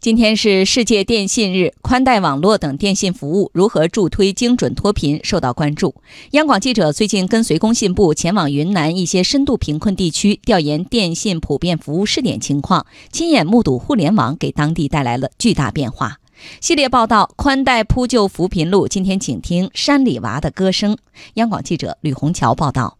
[0.00, 5.94] 今天是世界电信日，宽带网络等电信服务如何助推精准脱贫受到关注。
[6.30, 16.16] 央广记者最近跟随工信部前往云南一些深度贫困地区调研电信普遍服务试点情况，亲眼目睹互联网给当地带来了巨大变化。
[16.62, 20.96] 系列报道《宽带铺就扶贫路》，今天请听山里娃的歌声。
[21.34, 22.99] 央广记者吕红桥报道。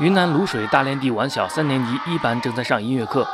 [0.00, 3.24] 云南卤水大连地晚小三年级一班正在上音乐课，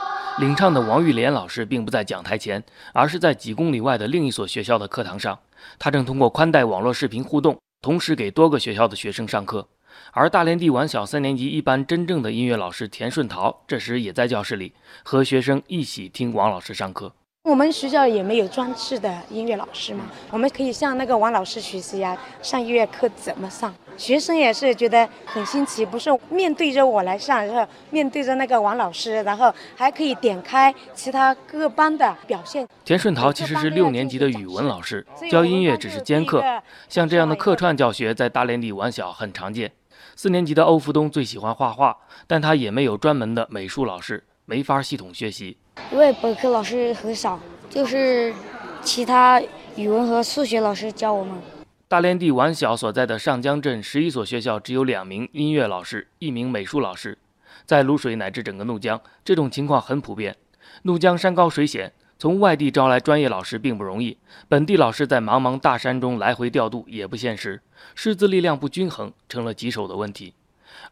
[0.41, 5.38] 领唱的王玉莲老师并不在讲台前，而是在几公里外的另一所学校的课堂上。
[5.78, 9.66] 他正通过宽带网络视频互动，同时给多个学校的学生上课。
[10.12, 17.15] 而大连地晚小三年级一班真正的音乐老师田顺桃，这时也在教室里和学生一起听王老师上课。
[17.45, 23.75] 我们学校也没有专职的音乐老师嘛，我们可以向那个王老师学习呀，上音乐课怎么上？
[23.97, 32.69] 学生也是觉得很新奇，不是面对着我来上，然后面对着那个王老师，然后还可以点开其他各班的表现。
[32.85, 36.45] 田顺桃其实是六年级的语文老师，教音乐只是兼课，
[36.91, 39.73] 像这样的客串教学在大连里晚小很常见。
[40.15, 45.56] 四年级的欧福东最喜欢画画，但他也没有专门的美术老师，没法系统学习。
[45.93, 48.34] 因为本科老师很少，就是
[48.82, 49.40] 其他
[49.76, 51.38] 语文和数学老师教我们。
[51.87, 57.16] 大连地完小所在的上江镇十一所学校只有两名音乐老师，一名美术老师。
[57.65, 60.34] 在泸水乃至整个怒江，这种情况很普遍。
[60.82, 67.62] 怒江山高水险，从外地招来专业老师并不容易，本地老师在茫茫大山中来回调度也不现实，
[67.94, 70.34] 师资力量不均衡成了棘手的问题。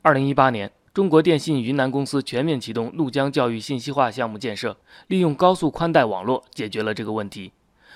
[0.02, 0.70] 二零一八年。
[0.98, 7.52] 中国电信云南公司全面启动怒江教育信息化项目建设，利用高速宽带网络解决了这个问题。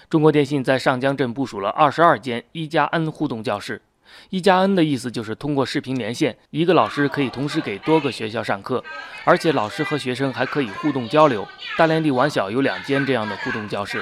[0.09, 3.83] 中国电信在上江镇部署了二十二间一加 N 互动教室。
[4.31, 8.85] 一加 N 的意思就是通过视频连线，一个老师可以同时给多个学校上课，
[9.25, 11.45] 而且老师和学生还可以互动交流。
[11.77, 14.01] 大连地完小有两间这样的互动教室。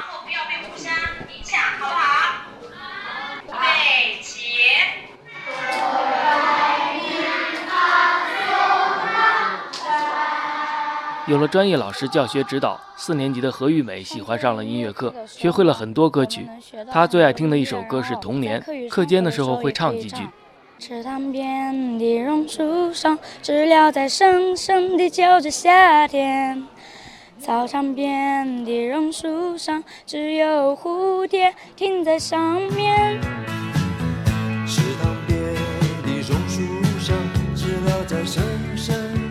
[11.30, 16.44] 有了专业老师教学指导，四年级的何玉美喜欢上了音乐课，学会了很多歌曲。
[16.90, 20.26] 她最爱听的一首歌是《童年》，课间的时候会唱几句。
[20.80, 26.66] 池塘边的榕树上，知了在声声地叫着夏天。
[27.38, 33.20] 操场边的榕树上，只有蝴蝶停在上面。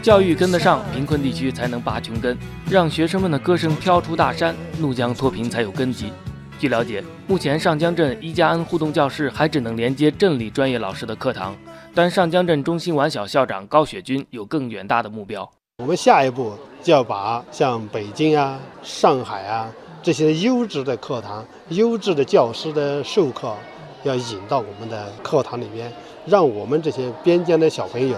[0.09, 2.35] 教育跟得上，贫困地区才能拔穷根，
[2.67, 6.11] 让学生们的歌声飘出大山，怒江脱贫才有根基。
[6.57, 11.55] 据了解，目前上江镇一加 N 互动教室还只能连接镇里专业老师的课堂，
[11.93, 15.47] 但上江镇中心完小校长高雪军有更远大的目标。
[15.77, 19.71] 我们下一步就要把像北京啊、上海啊
[20.01, 23.55] 这些优质的课堂、优质的教师的授课，
[24.03, 25.91] 要引到我们的课堂里面。
[26.25, 28.17] 让我们这些边疆的小朋友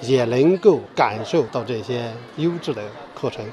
[0.00, 2.82] 也能够感受到这些优质的
[3.14, 3.44] 课程。